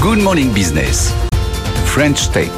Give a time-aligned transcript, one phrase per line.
[0.00, 1.12] Good Morning Business.
[1.84, 2.48] French Tech.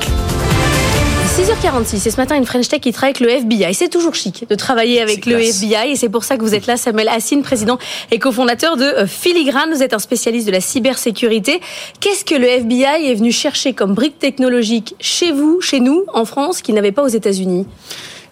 [1.26, 3.74] 6h46, et ce matin une French Tech qui travaille avec le FBI.
[3.74, 6.68] C'est toujours chic de travailler avec le FBI et c'est pour ça que vous êtes
[6.68, 7.78] là, Samuel Hassine, président
[8.12, 9.74] et cofondateur de euh, Filigrane.
[9.74, 11.60] Vous êtes un spécialiste de la cybersécurité.
[11.98, 16.24] Qu'est-ce que le FBI est venu chercher comme brique technologique chez vous, chez nous, en
[16.24, 17.66] France, qu'il n'avait pas aux États-Unis?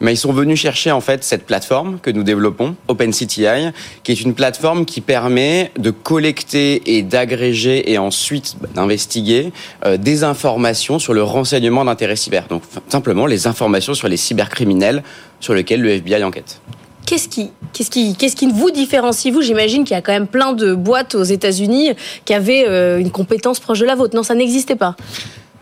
[0.00, 3.70] Mais ils sont venus chercher en fait cette plateforme que nous développons, OpenCTI,
[4.02, 9.52] qui est une plateforme qui permet de collecter et d'agréger et ensuite d'investiguer
[9.84, 12.46] euh, des informations sur le renseignement d'intérêt cyber.
[12.48, 15.02] Donc simplement les informations sur les cybercriminels
[15.38, 16.60] sur lesquels le FBI enquête.
[17.06, 19.42] Qu'est-ce qui, qu'est-ce qui, qu'est-ce qui vous différencie vous?
[19.42, 21.90] J'imagine qu'il y a quand même plein de boîtes aux États-Unis
[22.24, 24.14] qui avaient euh, une compétence proche de la vôtre.
[24.14, 24.94] Non, ça n'existait pas.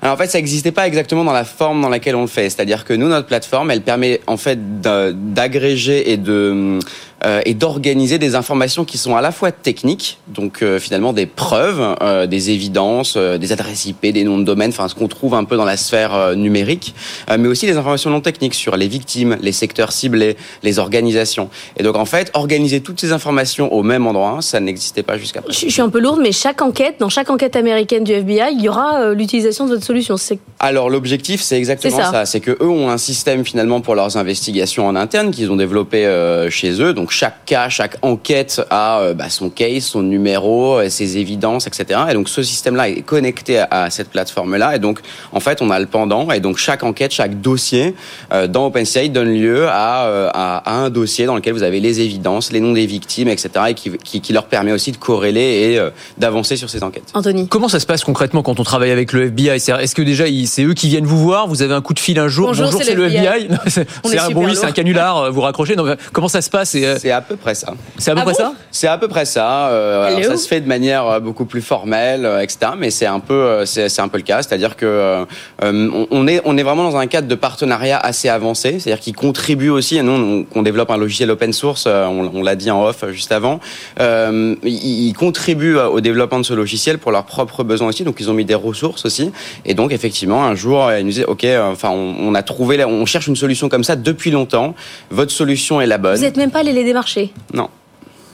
[0.01, 2.51] Alors en fait, ça n'existait pas exactement dans la forme dans laquelle on le fait.
[2.51, 6.79] C'est-à-dire que nous, notre plateforme, elle permet en fait d'agréger et de
[7.25, 11.27] euh, et d'organiser des informations qui sont à la fois techniques, donc euh, finalement des
[11.27, 15.35] preuves, euh, des évidences, des adresses IP, des noms de domaine, enfin ce qu'on trouve
[15.35, 16.95] un peu dans la sphère numérique,
[17.37, 21.51] mais aussi des informations non techniques sur les victimes, les secteurs ciblés, les organisations.
[21.77, 25.43] Et donc en fait, organiser toutes ces informations au même endroit, ça n'existait pas jusqu'à
[25.43, 25.59] présent.
[25.61, 28.63] Je suis un peu lourde, mais chaque enquête, dans chaque enquête américaine du FBI, il
[28.63, 30.15] y aura l'utilisation de votre solution.
[30.61, 32.27] Alors l'objectif, c'est exactement ça.
[32.27, 36.05] C'est que eux ont un système finalement pour leurs investigations en interne qu'ils ont développé
[36.51, 36.95] chez eux.
[36.95, 41.17] Donc donc chaque cas, chaque enquête a euh, bah, son case, son numéro, euh, ses
[41.17, 42.01] évidences, etc.
[42.11, 44.77] Et donc ce système-là est connecté à cette plateforme-là.
[44.77, 45.01] Et donc
[45.33, 46.31] en fait, on a le pendant.
[46.31, 47.95] Et donc chaque enquête, chaque dossier
[48.31, 52.61] euh, dans OpenCI donne lieu à, un dossier dans lequel vous avez les évidences, les
[52.61, 53.51] noms des victimes, etc.
[53.69, 55.81] Et qui, leur permet aussi de corréler et
[56.19, 57.11] d'avancer sur ces enquêtes.
[57.15, 57.49] Anthony.
[57.49, 60.65] Comment ça se passe concrètement quand on travaille avec le FBI Est-ce que déjà c'est
[60.65, 61.49] eux qui viennent vous voir?
[61.49, 62.49] Vous avez un coup de fil un jour?
[62.49, 63.49] Bonjour, c'est le FBI.
[63.67, 65.33] c'est un bon oui, c'est un canular.
[65.33, 65.77] Vous raccrochez.
[65.77, 66.77] Donc, comment ça se passe?
[66.99, 67.75] C'est à peu près ça.
[67.99, 69.69] C'est à peu ah près ça C'est à peu près ça.
[69.69, 72.73] Euh, ça se fait de manière euh, beaucoup plus formelle, euh, etc.
[72.77, 74.43] Mais c'est un peu, c'est un peu le cas.
[74.43, 75.25] C'est-à-dire que
[75.63, 78.79] on est, on est vraiment dans un cadre de partenariat assez avancé.
[78.79, 80.03] C'est-à-dire qu'ils contribuent aussi.
[80.03, 81.87] Nous, on, développe un logiciel open source.
[81.87, 83.61] On, l'a dit en off juste avant.
[83.99, 88.05] ils, contribuent au développement de ce logiciel pour leurs propres besoins aussi.
[88.05, 89.33] Donc, ils ont mis des ressources aussi.
[89.65, 93.27] Et donc, effectivement, un jour, ils nous disaient, ok, enfin, on, a trouvé, on cherche
[93.27, 94.75] une solution comme ça depuis longtemps.
[95.11, 96.17] Votre solution est la bonne.
[96.17, 97.69] Vous n'êtes même pas allé les démarcher Non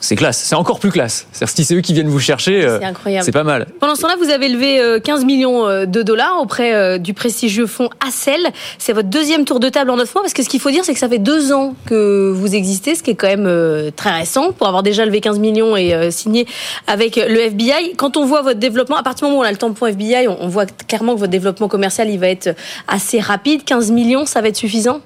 [0.04, 1.26] c'est classe, c'est encore plus classe.
[1.32, 3.24] cest si c'est eux qui viennent vous chercher, euh, c'est incroyable.
[3.24, 3.66] C'est pas mal.
[3.80, 7.66] Pendant ce temps-là, vous avez levé 15 euh, millions euh, de dollars auprès du prestigieux
[7.66, 8.40] fonds Accel.
[8.78, 10.84] C'est votre deuxième tour de table en 9 mois, parce que ce qu'il faut dire,
[10.84, 14.10] c'est que ça fait deux ans que vous existez, ce qui est quand même très
[14.10, 16.46] récent pour avoir déjà levé 15 millions et signé
[16.86, 17.94] avec le FBI.
[17.96, 20.28] Quand on voit votre développement, à partir du moment où on a le tampon FBI,
[20.28, 22.54] on voit clairement que votre développement commercial, il va être
[22.88, 23.64] assez rapide.
[23.64, 25.00] 15 millions, ça va être suffisant?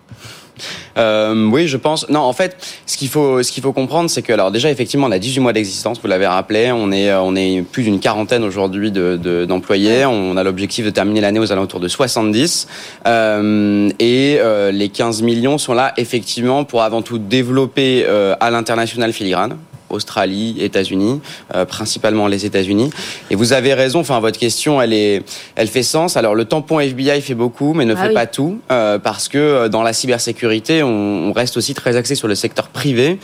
[0.97, 2.09] Euh, oui, je pense.
[2.09, 5.07] Non, en fait, ce qu'il faut, ce qu'il faut comprendre, c'est que alors déjà effectivement,
[5.07, 6.01] on a 18 mois d'existence.
[6.01, 10.05] Vous l'avez rappelé, on est, on est plus d'une quarantaine aujourd'hui de, d'employés.
[10.07, 12.67] on a l'objectif de terminer l'année aux alentours de 70.
[13.07, 18.51] Euh, et euh, les 15 millions sont là effectivement pour avant tout développer euh, à
[18.51, 19.57] l'international filigrane.
[19.91, 21.21] Australie, États-Unis,
[21.55, 22.91] euh, principalement les États-Unis.
[23.31, 24.01] Et vous avez raison.
[24.01, 25.23] Enfin, votre question, elle est,
[25.57, 26.17] elle fait sens.
[26.17, 29.39] Alors, le tampon FBI fait beaucoup, mais ne ah fait pas tout, euh, parce que
[29.39, 33.19] euh, dans la cybersécurité, on, reste aussi très axé sur le secteur privé,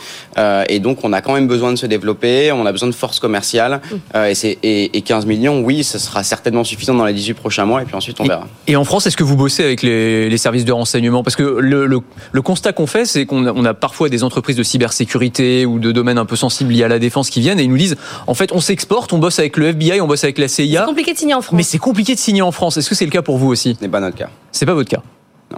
[0.69, 2.51] et donc on a quand même besoin de se développer.
[2.51, 4.17] On a besoin de force commerciale, mm.
[4.29, 7.81] et, c'est, et, 15 millions, oui, ce sera certainement suffisant dans les 18 prochains mois,
[7.81, 8.47] et puis ensuite on verra.
[8.67, 11.23] Et, en France, est-ce que vous bossez avec les, les services de renseignement?
[11.23, 11.99] Parce que le, le,
[12.31, 15.79] le constat qu'on fait, c'est qu'on a, on a parfois des entreprises de cybersécurité ou
[15.79, 17.77] de domaines un peu sensibles il y a la défense qui viennent et ils nous
[17.77, 20.81] disent en fait on s'exporte, on bosse avec le FBI, on bosse avec la CIA.
[20.81, 21.55] C'est compliqué de signer en France.
[21.55, 22.77] Mais c'est compliqué de signer en France.
[22.77, 23.75] Est-ce que c'est le cas pour vous aussi?
[23.77, 24.29] Ce n'est pas notre cas.
[24.51, 25.01] C'est pas votre cas.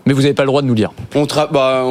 [0.05, 0.91] Mais vous n'avez pas le droit de nous dire.
[1.15, 1.83] On bah,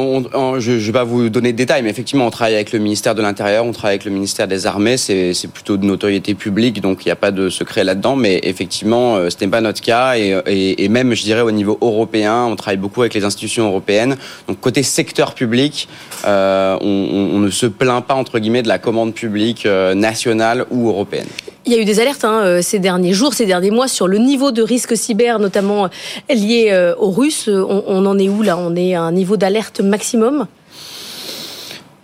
[0.59, 3.15] je ne vais pas vous donner de détails, mais effectivement, on travaille avec le ministère
[3.15, 7.05] de l'Intérieur, on travaille avec le ministère des Armées, c'est plutôt de notoriété publique, donc
[7.05, 10.15] il n'y a pas de secret là-dedans, mais effectivement, euh, ce n'est pas notre cas,
[10.15, 14.15] et, même, je dirais, au niveau européen, on travaille beaucoup avec les institutions européennes.
[14.47, 15.87] Donc, côté secteur public,
[16.25, 20.89] euh, on, ne se plaint pas, entre guillemets, de la commande publique euh, nationale ou
[20.89, 21.27] européenne.
[21.67, 24.17] Il y a eu des alertes hein, ces derniers jours, ces derniers mois, sur le
[24.17, 25.89] niveau de risque cyber, notamment
[26.29, 27.49] lié aux Russes.
[27.49, 28.57] On, en est où là?
[28.57, 30.47] On est à un niveau d'alerte maximum?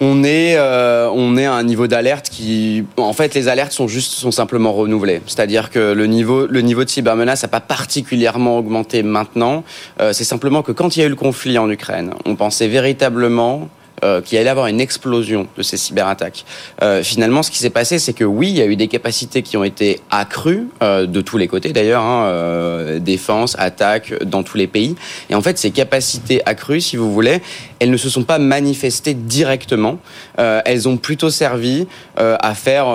[0.05, 4.31] On est, euh, à un niveau d'alerte qui, en fait, les alertes sont juste, sont
[4.31, 5.21] simplement renouvelées.
[5.27, 9.63] C'est-à-dire que le niveau, le niveau de cybermenace n'a pas particulièrement augmenté maintenant.
[10.01, 12.67] Euh, c'est simplement que quand il y a eu le conflit en Ukraine, on pensait
[12.67, 13.69] véritablement
[14.03, 16.45] euh, qu'il allait avoir une explosion de ces cyberattaques.
[16.81, 19.41] Euh, finalement, ce qui s'est passé, c'est que oui, il y a eu des capacités
[19.41, 24.43] qui ont été accrues euh, de tous les côtés d'ailleurs, hein, euh, défense, attaque dans
[24.43, 24.95] tous les pays.
[25.29, 27.41] Et en fait, ces capacités accrues, si vous voulez,
[27.79, 29.99] elles ne se sont pas manifestées directement.
[30.39, 31.87] Euh, elles ont plutôt servi
[32.19, 32.85] euh, à faire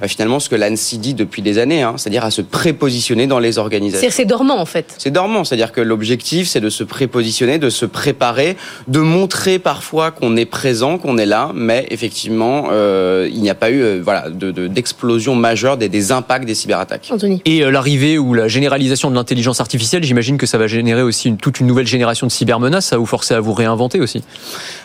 [0.00, 3.38] bah, finalement ce que l'ANSI dit depuis des années, hein, c'est-à-dire à se prépositionner dans
[3.38, 4.08] les organisations.
[4.10, 4.94] C'est dormant en fait.
[4.98, 8.56] C'est dormant, c'est-à-dire que l'objectif, c'est de se prépositionner, de se préparer,
[8.88, 13.54] de montrer parfois qu'on est présent, qu'on est là, mais effectivement, euh, il n'y a
[13.54, 17.08] pas eu euh, voilà de- de- d'explosion majeure des, des impacts des cyberattaques.
[17.10, 17.42] Anthony.
[17.44, 21.28] Et euh, l'arrivée ou la généralisation de l'intelligence artificielle, j'imagine que ça va générer aussi
[21.28, 22.86] une- toute une nouvelle génération de cybermenaces.
[22.86, 24.22] Ça va vous forcer à vous réinventer aussi.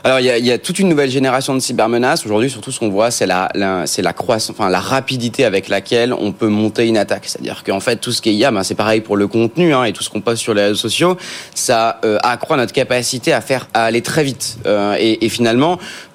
[0.03, 2.25] Alors il y a, il y a toute une nouvelle génération de cybermenaces.
[2.25, 5.69] Aujourd'hui, surtout ce qu'on voit, c'est la, la- c'est la croissance, enfin la rapidité avec
[5.69, 7.23] laquelle on peut monter une attaque.
[7.27, 9.85] C'est-à-dire qu'en fait, tout ce qui est IA, ben, c'est pareil pour le contenu hein,
[9.85, 11.15] et tout ce qu'on poste sur les réseaux sociaux,
[11.55, 14.57] ça euh, accroît notre capacité à faire à aller très vite.
[14.65, 15.50] Euh, et, et finalement,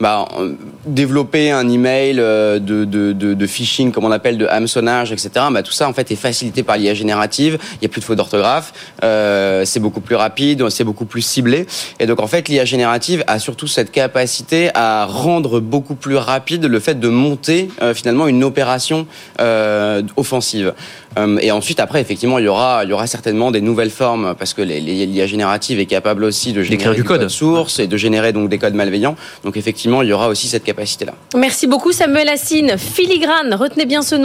[0.01, 0.53] bah, euh,
[0.87, 5.31] développer un email euh, de, de, de, de phishing, comme on appelle, de hameçonnage, etc.
[5.51, 7.59] Bah, tout ça en fait est facilité par l'IA générative.
[7.75, 8.73] Il n'y a plus de fautes d'orthographe.
[9.05, 11.67] Euh, c'est beaucoup plus rapide, c'est beaucoup plus ciblé.
[12.01, 16.65] Et donc en fait, l'IA générative a surtout cette capacité à rendre beaucoup plus rapide
[16.65, 19.07] le fait de monter euh, finalement une opération
[19.41, 20.75] euh, offensive.
[21.19, 24.35] Euh, et ensuite, après, effectivement, il y aura, il y aura certainement des nouvelles formes
[24.39, 27.21] parce que l'IA générative est capable aussi de générer du du code.
[27.21, 29.17] code source et de générer donc des codes malveillants.
[29.45, 31.15] Donc effectivement, il y aura aussi cette capacité-là.
[31.37, 32.77] Merci beaucoup Samuel Assine.
[32.79, 34.15] Filigrane, retenez bien ce nom.